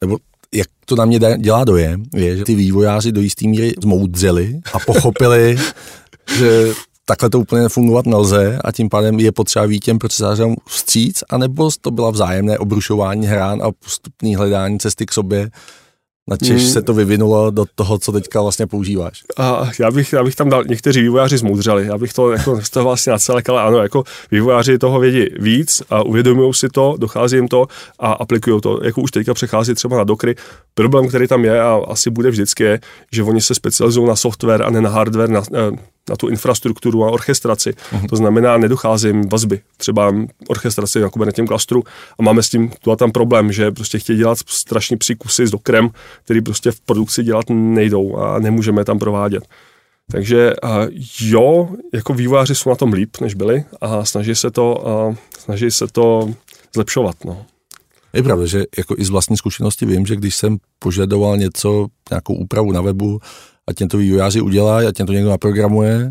[0.00, 0.18] nebo
[0.54, 4.78] jak to na mě dělá dojem, je, že ty vývojáři do jisté míry zmoudřeli a
[4.78, 5.56] pochopili,
[6.38, 6.72] že
[7.04, 11.70] takhle to úplně fungovat nelze a tím pádem je potřeba vít těm procesářům vstříc, anebo
[11.80, 15.50] to byla vzájemné obrušování hrán a postupné hledání cesty k sobě,
[16.28, 16.72] na Češ hmm.
[16.72, 19.22] se to vyvinulo do toho, co teďka vlastně používáš?
[19.36, 22.70] A já bych, já bych tam dal, někteří vývojáři zmoudřeli, já bych to jako z
[22.70, 26.94] toho vlastně na celé, ale ano, jako vývojáři toho vědí víc a uvědomují si to,
[26.98, 27.66] dochází jim to
[27.98, 28.80] a aplikují to.
[28.84, 30.34] Jako už teďka přechází třeba na dokry.
[30.78, 32.80] Problém, který tam je a asi bude vždycky, je,
[33.12, 35.42] že oni se specializují na software a ne na hardware, na,
[36.10, 37.70] na tu infrastrukturu a orchestraci.
[37.70, 38.08] Uh-huh.
[38.08, 40.14] To znamená, nedochází jim vazby, třeba
[40.48, 41.84] orchestraci na Kubernetes klastru
[42.18, 45.50] a máme s tím tu a tam problém, že prostě chtějí dělat strašně příkusy s
[45.50, 45.90] dokrem,
[46.24, 49.42] který prostě v produkci dělat nejdou a nemůžeme tam provádět.
[50.10, 50.52] Takže
[51.20, 55.70] jo, jako vývojáři jsou na tom líp, než byli a snaží se to, a snaží
[55.70, 56.34] se to
[56.74, 57.16] zlepšovat.
[57.24, 57.46] No.
[58.18, 62.34] Je pravda, že jako i z vlastní zkušenosti vím, že když jsem požadoval něco, nějakou
[62.34, 63.20] úpravu na webu,
[63.66, 66.10] ať tě to vývojáři udělá, ať tě to někdo naprogramuje,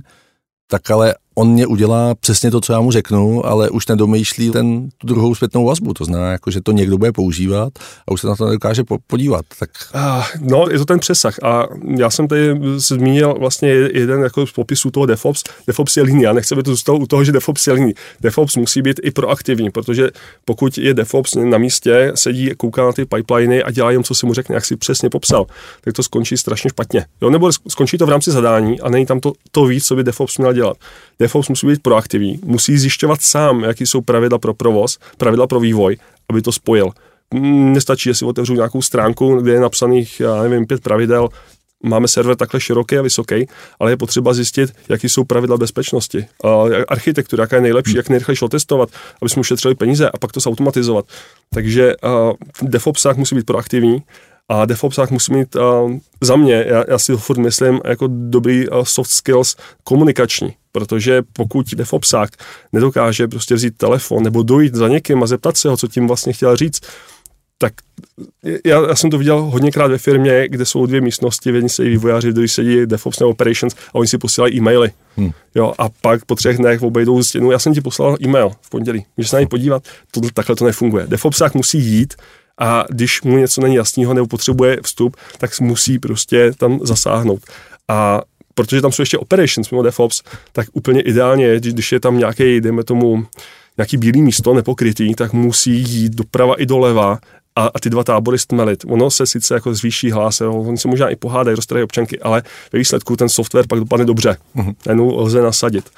[0.67, 4.89] tak ale on mě udělá přesně to, co já mu řeknu, ale už nedomýšlí ten
[4.97, 5.93] tu druhou zpětnou vazbu.
[5.93, 7.73] To znamená, jako, že to někdo bude používat
[8.07, 9.45] a už se na to nedokáže podívat.
[9.59, 9.69] Tak...
[10.41, 11.43] No, je to ten přesah.
[11.43, 15.43] A já jsem tady zmínil vlastně jeden jako z popisů toho DevOps.
[15.67, 16.25] DevOps je linie.
[16.25, 17.93] Já nechci být zůstal u toho, že DevOps je linie.
[18.21, 20.09] DevOps musí být i proaktivní, protože
[20.45, 24.25] pokud je DevOps na místě, sedí, kouká na ty pipeliny a dělá jen, co si
[24.25, 25.45] mu řekne, jak si přesně popsal,
[25.81, 27.05] tak to skončí strašně špatně.
[27.21, 30.03] Jo, nebo skončí to v rámci zadání a není tam to, to víc, co by
[30.03, 30.77] DevOps měl dělat.
[31.27, 35.97] DevOps musí být proaktivní, musí zjišťovat sám, jaký jsou pravidla pro provoz, pravidla pro vývoj,
[36.29, 36.91] aby to spojil.
[37.33, 41.29] Mm, nestačí, jestli otevřu nějakou stránku, kde je napsaných, já nevím, pět pravidel,
[41.83, 43.47] máme server takhle široký a vysoký,
[43.79, 46.25] ale je potřeba zjistit, jaký jsou pravidla bezpečnosti.
[46.87, 48.89] Architektura, jaká je nejlepší, jak nejrychlejší otestovat,
[49.21, 51.05] aby jsme ušetřili peníze a pak to zautomatizovat.
[51.53, 54.03] Takže uh, DevOpsák musí být proaktivní
[54.49, 55.61] a DevOpsák musí mít uh,
[56.21, 61.65] za mě, já, já si furt myslím, jako dobrý uh, soft skills komunikační, protože pokud
[61.75, 62.29] DevOpsák
[62.73, 66.33] nedokáže prostě vzít telefon nebo dojít za někým a zeptat se ho, co tím vlastně
[66.33, 66.81] chtěl říct,
[67.57, 67.73] tak
[68.65, 71.89] já, já jsem to viděl hodněkrát ve firmě, kde jsou dvě místnosti, v jedné sedí
[71.89, 74.91] vývojáři, v druhé sedí DevOps nebo Operations a oni si posílají e-maily.
[75.17, 75.31] Hmm.
[75.55, 79.05] Jo, a pak po třech dnech obejdou stěnu, já jsem ti poslal e-mail v pondělí,
[79.17, 81.07] můžeš se na něj podívat, to, takhle to nefunguje.
[81.07, 82.13] DevOpsák musí jít
[82.59, 87.41] a když mu něco není jasného nebo potřebuje vstup, tak musí prostě tam zasáhnout.
[87.87, 88.21] A
[88.57, 92.83] protože tam jsou ještě operations mimo DevOps, tak úplně ideálně když je tam nějaký, dejme
[92.83, 93.25] tomu,
[93.77, 97.19] nějaký bílý místo nepokrytý, tak musí jít doprava i doleva
[97.55, 98.83] a, a ty dva tábory stmelit.
[98.87, 102.43] Ono se sice jako zvýší hlas, jo, oni se možná i pohádají, roztrají občanky, ale
[102.73, 104.37] ve výsledku ten software pak dopadne dobře.
[104.85, 105.89] Najednou lze nasadit.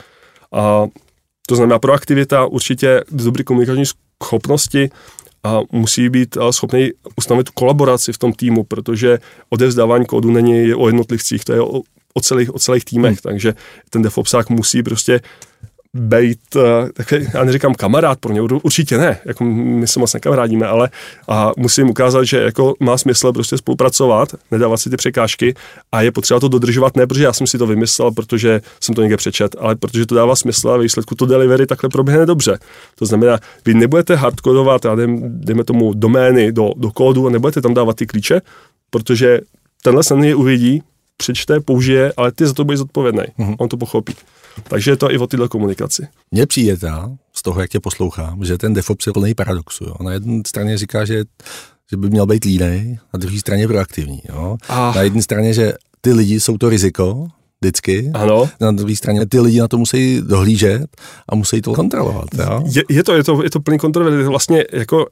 [0.54, 0.88] A
[1.48, 3.84] to znamená proaktivita, určitě dobrý komunikační
[4.24, 4.90] schopnosti,
[5.44, 9.20] a musí být schopný ustavit tu kolaboraci v tom týmu, protože
[9.50, 11.82] odevzdávání kódu není o jednotlivcích, to je o,
[12.14, 13.24] o celých, o celých týmech, hmm.
[13.24, 13.54] takže
[13.90, 15.22] ten DevOpsák musí prostě
[15.94, 20.68] být, eh, takový, já neříkám kamarád pro ně, určitě ne, jako my se moc nekamarádíme,
[20.68, 20.90] ale
[21.28, 25.54] a musím ukázat, že jako má smysl prostě spolupracovat, nedávat si ty překážky
[25.92, 29.02] a je potřeba to dodržovat, ne protože já jsem si to vymyslel, protože jsem to
[29.02, 32.60] někde přečet, ale protože to dává smysl a ve výsledku to delivery takhle proběhne dobře.
[32.96, 37.74] To znamená, vy nebudete hardkodovat, já dejme tomu domény do, do kódu a nebudete tam
[37.74, 38.42] dávat ty klíče,
[38.90, 39.40] protože
[39.84, 40.84] tenhle sen je uvidí,
[41.20, 43.24] přečte, použije, ale ty za to budeš zodpovědný.
[43.40, 43.56] Mm-hmm.
[43.60, 44.16] On to pochopí.
[44.64, 46.08] Takže je to i o této komunikaci.
[46.32, 49.84] Mně přijde ta, z toho, jak tě poslouchám, že ten DevOps je plný paradoxu.
[49.84, 49.96] Jo.
[50.04, 51.24] Na jedné straně říká, že,
[51.92, 54.22] že by měl být línej, na druhé straně proaktivní.
[54.30, 54.58] Jo.
[54.70, 54.92] A...
[54.96, 57.28] Na jedné straně, že ty lidi jsou to riziko,
[57.62, 58.12] vždycky.
[58.14, 58.50] Ano.
[58.62, 60.88] Na druhé straně ty lidi na to musí dohlížet
[61.30, 62.28] a musí to kontrolovat.
[62.34, 62.64] Jo?
[62.66, 64.24] Je, je, to, je, to, je to plný kontroverzí.
[64.24, 65.06] Vlastně jako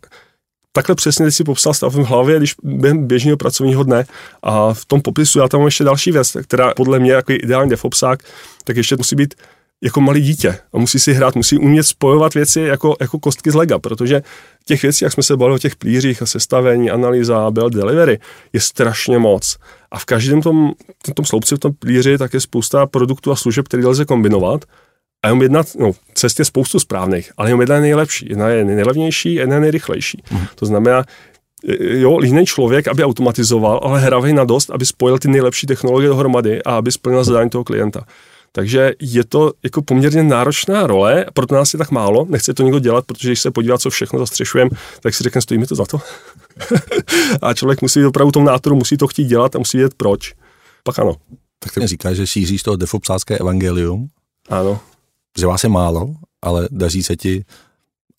[0.78, 4.06] takhle přesně si popsal stav v hlavě, když během běžného pracovního dne
[4.44, 7.70] a v tom popisu já tam mám ještě další věc, která podle mě jako ideální
[7.70, 8.20] defopsák,
[8.64, 9.36] tak ještě musí být
[9.82, 13.56] jako malý dítě a musí si hrát, musí umět spojovat věci jako, jako kostky z
[13.56, 14.22] lega, protože
[14.66, 18.20] těch věcí, jak jsme se bavili o těch plířích a sestavení, analýza, build, delivery,
[18.54, 19.58] je strašně moc.
[19.92, 20.72] A v každém tom,
[21.14, 24.66] tom sloupci, v tom plíři, tak je spousta produktů a služeb, které lze kombinovat
[25.24, 28.66] a jenom jedna, no, cest je spoustu správných, ale jenom jedna je nejlepší, jedna je
[28.66, 30.24] nejlevnější, jedna je nejrychlejší.
[30.32, 30.46] Mm.
[30.56, 31.04] To znamená,
[31.80, 36.64] jo, líný člověk, aby automatizoval, ale hravý na dost, aby spojil ty nejlepší technologie dohromady
[36.64, 38.06] a aby splnil zadání toho klienta.
[38.52, 42.80] Takže je to jako poměrně náročná role, proto nás je tak málo, nechce to někdo
[42.80, 45.86] dělat, protože když se podívá, co všechno zastřešujeme, tak si řekne, stojí mi to za
[45.86, 46.00] to.
[47.42, 50.34] a člověk musí opravdu tom nátoru, musí to chtít dělat a musí vědět proč.
[50.84, 51.16] Pak ano.
[51.60, 54.08] Tak ty říkáš, že šíříš to defopsácké evangelium.
[54.50, 54.80] Ano
[55.38, 56.10] že vás je málo,
[56.42, 57.46] ale daří se ti,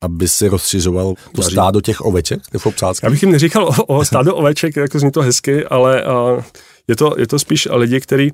[0.01, 1.53] aby si rozšiřoval to daří.
[1.53, 2.67] stádo těch oveček, těch
[3.03, 6.45] Já bych jim neříkal o, o stádo oveček, jako zní to hezky, ale a,
[6.89, 8.33] je, to, je to spíš lidi, kteří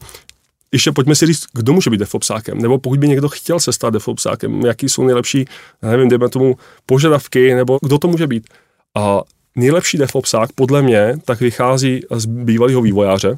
[0.73, 3.91] ještě pojďme si říct, kdo může být defopsákem, nebo pokud by někdo chtěl se stát
[3.91, 5.45] defopsákem, jaký jsou nejlepší,
[5.83, 8.49] nevím, dejme tomu požadavky, nebo kdo to může být.
[8.95, 9.21] A
[9.57, 13.37] nejlepší defopsák podle mě tak vychází z bývalého vývojáře,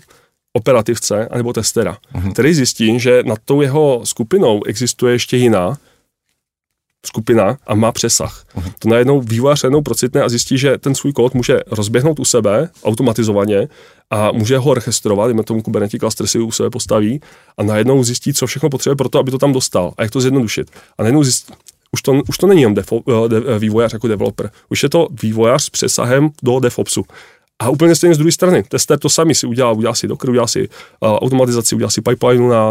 [0.57, 2.33] operativce anebo testera, uh-huh.
[2.33, 5.77] který zjistí, že nad tou jeho skupinou existuje ještě jiná
[7.07, 8.45] skupina a má přesah.
[8.57, 8.73] Uh-huh.
[8.79, 12.69] To najednou vývojář najednou procitne a zjistí, že ten svůj kód může rozběhnout u sebe
[12.85, 13.69] automatizovaně
[14.11, 17.21] a může ho orchestrovat, jdeme tomu Kubernetes cluster si u sebe postaví
[17.59, 20.21] a najednou zjistí, co všechno potřebuje pro to, aby to tam dostal a jak to
[20.21, 20.71] zjednodušit.
[20.99, 21.53] A najednou zjistí,
[21.93, 25.63] už to, už to není jen defo, de, vývojář jako developer, už je to vývojář
[25.63, 27.05] s přesahem do DevOpsu.
[27.59, 28.63] A úplně stejně z druhé strany.
[28.63, 32.49] Tester to sami si udělal, udělal si Docker, udělal si uh, automatizaci, udělal si pipeline
[32.49, 32.71] na,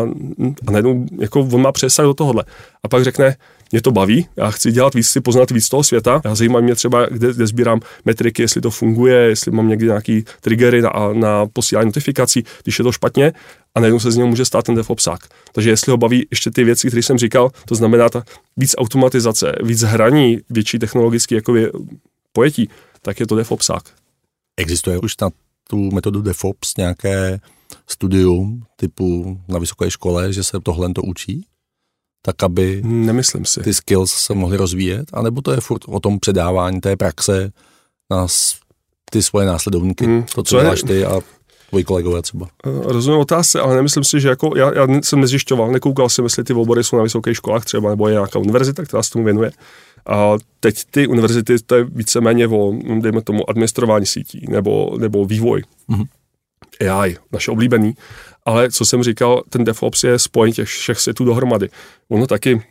[0.68, 2.44] a najednou jako on má přesah do tohohle.
[2.84, 3.36] A pak řekne,
[3.72, 6.76] mě to baví, já chci dělat víc, chci poznat víc toho světa, já zajímá mě
[6.76, 11.46] třeba, kde, kde sbírám metriky, jestli to funguje, jestli mám někdy nějaký triggery na, na
[11.54, 13.34] posílání notifikací, když je to špatně,
[13.76, 15.20] a najednou se z něho může stát ten DevOpsák.
[15.54, 18.24] Takže jestli ho baví ještě ty věci, které jsem říkal, to znamená ta
[18.58, 21.54] víc automatizace, víc hraní, větší technologický jako
[22.34, 22.70] pojetí,
[23.02, 23.84] tak je to DevOpsák.
[24.58, 25.30] Existuje už na
[25.70, 27.40] tu metodu DevOps nějaké
[27.88, 31.46] studium typu na vysoké škole, že se tohle to učí?
[32.22, 33.62] Tak, aby Nemyslím si.
[33.62, 35.06] ty skills se mohly rozvíjet?
[35.14, 37.52] A nebo to je furt o tom předávání té praxe
[38.12, 38.28] na
[39.12, 40.06] ty svoje následovníky?
[40.06, 41.22] Hmm, to, co, co děláš ty a
[41.70, 42.48] tvoji kolegové třeba.
[42.66, 46.44] Eh, rozumím otázce, ale nemyslím si, že jako, já, já jsem nezjišťoval, nekoukal jsem, jestli
[46.44, 49.52] ty obory jsou na vysokých školách třeba, nebo je nějaká univerzita, která se tomu věnuje.
[50.08, 55.64] A teď ty univerzity, to je víceméně o, dejme tomu, administrování sítí nebo, nebo vývoj.
[55.90, 56.08] Mm-hmm.
[56.92, 57.94] AI, naše oblíbený.
[58.46, 61.70] Ale co jsem říkal, ten DevOps je spojení těch všech světů dohromady.
[62.10, 62.62] Ono taky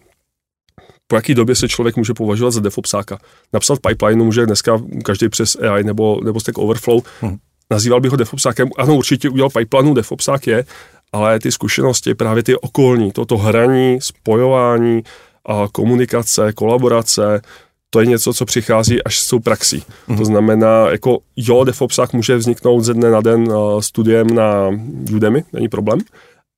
[1.06, 3.18] po jaký době se člověk může považovat za DevOpsáka.
[3.52, 7.02] Napsat pipeline může dneska každý přes AI nebo, nebo Stack Overflow.
[7.20, 7.36] Hmm.
[7.70, 8.68] Nazýval bych ho DevOpsákem.
[8.78, 10.64] Ano, určitě udělal pipeline, DevOpsák je,
[11.12, 15.02] ale ty zkušenosti, právě ty okolní, toto hraní, spojování,
[15.46, 17.42] a komunikace, kolaborace,
[17.90, 19.82] to je něco, co přichází až s tou praxí.
[20.06, 20.16] Mm.
[20.16, 24.70] To znamená, jako jo, DevOpsák může vzniknout ze dne na den uh, studiem na
[25.14, 25.98] Udemy, není problém,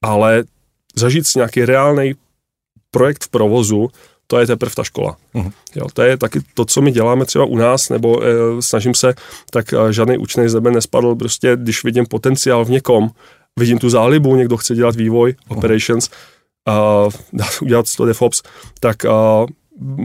[0.05, 0.44] ale
[0.96, 2.14] zažít si nějaký reálný
[2.90, 3.88] projekt v provozu,
[4.27, 5.16] to je teprve ta škola.
[5.35, 5.53] Uh-huh.
[5.75, 8.27] Jo, to je taky to, co my děláme třeba u nás, nebo e,
[8.62, 9.14] snažím se,
[9.51, 13.11] tak e, žádný učený zebe nespadl, prostě když vidím potenciál v někom,
[13.59, 15.57] vidím tu zálibu, někdo chce dělat vývoj, uh-huh.
[15.59, 16.11] operations,
[16.66, 17.12] uh,
[17.62, 18.42] udělat to DevOps,
[18.81, 19.46] tak uh,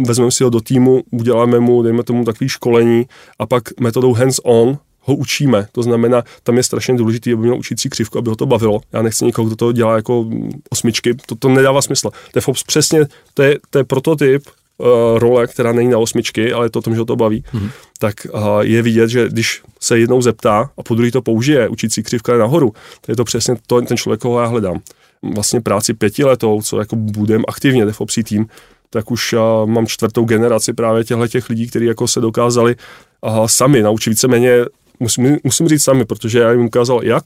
[0.08, 3.06] vezmeme si ho do týmu, uděláme mu, dejme tomu takový školení
[3.40, 5.68] a pak metodou hands-on ho učíme.
[5.72, 8.82] To znamená, tam je strašně důležité, aby měl učící křivku, aby ho to bavilo.
[8.94, 10.26] Já nechci nikoho, kdo to dělá jako
[10.70, 12.10] osmičky, to, to nedává smysl.
[12.34, 14.44] DevOps přesně, to je, to je prototyp
[14.78, 14.88] uh,
[15.20, 17.70] role, která není na osmičky, ale je to o tom, že ho to baví, mm-hmm.
[18.00, 22.04] tak uh, je vidět, že když se jednou zeptá a po druhý to použije, učící
[22.04, 24.82] křivka je nahoru, to je to přesně to, ten člověk, koho já hledám.
[25.36, 28.48] Vlastně práci pětiletou, co jako budem aktivně DevOpsí tým,
[28.90, 32.76] tak už uh, mám čtvrtou generaci právě těchto těch lidí, kteří jako se dokázali
[33.22, 34.66] uh, sami naučit víceméně,
[35.00, 37.24] musím, musím říct sami, protože já jim ukázal jak,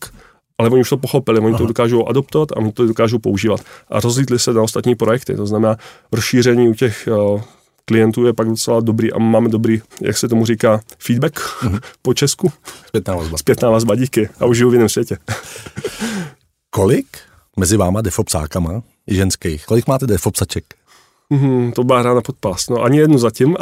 [0.58, 1.58] ale oni už to pochopili, oni Aha.
[1.58, 3.62] to dokážou adoptovat a oni to dokážou používat.
[3.90, 5.78] A rozlítli se na ostatní projekty, to znamená
[6.12, 7.42] rozšíření u těch uh,
[7.86, 11.80] klientů je pak docela dobrý a máme dobrý, jak se tomu říká, feedback uh-huh.
[12.02, 12.52] po Česku.
[12.88, 13.38] Zpětná vazba.
[13.38, 14.30] Zpětná vazba, díky.
[14.40, 15.18] A už žiju v jiném světě.
[16.70, 17.08] Kolik
[17.60, 20.66] mezi váma defopsákama ženských, kolik máte defopsaček?
[21.30, 22.70] Mm, to byla hra na podpás.
[22.70, 23.56] No ani jednu zatím.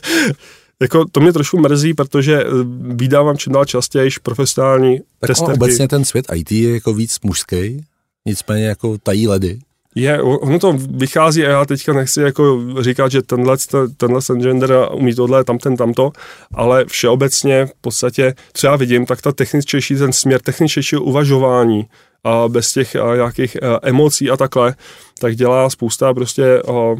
[0.80, 2.46] jako to mě trošku mrzí, protože eh,
[2.94, 5.52] vydávám čím dál častěji profesionální tak testerky.
[5.52, 7.84] obecně ten svět IT je jako víc mužský,
[8.26, 9.58] nicméně jako tají ledy.
[9.94, 13.56] Je, ono to vychází a já teďka nechci jako říkat, že tenhle,
[13.96, 16.12] tenhle ten gender umí tohle, tamten, tamto,
[16.54, 21.86] ale všeobecně v podstatě, co já vidím, tak ta techničtější, ten směr techničtějšího uvažování
[22.24, 24.74] a bez těch a nějakých a, emocí a takhle,
[25.18, 26.94] tak dělá spousta prostě a,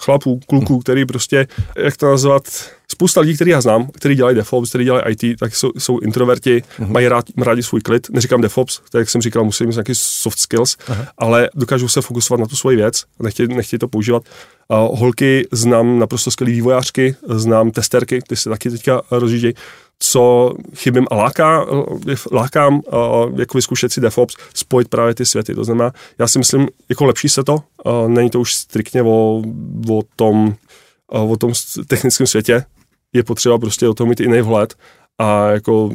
[0.00, 2.42] chlapů, kluků, který prostě, jak to nazvat,
[2.88, 6.62] spousta lidí, který já znám, který dělají DevOps, který dělají IT, tak jsou, jsou introverti,
[6.62, 6.88] uh-huh.
[6.88, 8.10] mají rád, rádi svůj klid.
[8.10, 11.06] Neříkám DevOps, tak jak jsem říkal, musím mít nějaký soft skills, uh-huh.
[11.18, 14.22] ale dokážou se fokusovat na tu svoji věc, nechtějí, nechtějí to používat.
[14.68, 19.54] Uh, holky znám naprosto skvělý vývojářky, znám testerky, ty se taky teďka rozjíždějí
[19.98, 21.66] co chybím a láká,
[22.32, 22.80] lákám
[23.36, 25.54] jako vyzkoušet si DevOps, spojit právě ty světy.
[25.54, 27.56] To znamená, já si myslím, jako lepší se to,
[28.06, 29.42] není to už striktně o,
[29.90, 30.54] o tom,
[31.08, 31.52] o tom
[31.86, 32.64] technickém světě,
[33.12, 34.74] je potřeba prostě o tom mít jiný vhled
[35.18, 35.90] a jako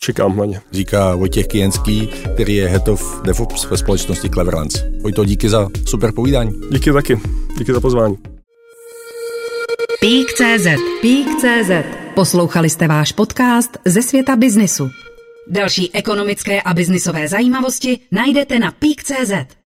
[0.00, 0.60] čekám na ně.
[0.72, 4.82] Říká Vojtěch Kijenský, který je head of DevOps ve společnosti Cleverlands.
[5.02, 6.52] Vojto, díky za super povídání.
[6.70, 7.20] Díky taky.
[7.58, 8.16] Díky za pozvání.
[10.00, 10.66] Pík.cz
[11.00, 14.90] Pík.cz Poslouchali jste váš podcast ze světa biznisu.
[15.50, 19.57] Další ekonomické a biznisové zajímavosti najdete na Pík.cz.